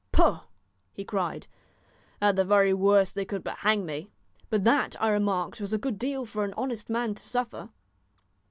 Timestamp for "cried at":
1.05-2.35